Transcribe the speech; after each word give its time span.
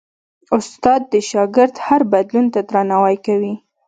استاد 0.57 1.01
د 1.11 1.13
شاګرد 1.29 1.75
هر 1.87 2.01
بدلون 2.11 2.45
ته 2.53 2.59
درناوی 2.69 3.17
کوي. 3.25 3.53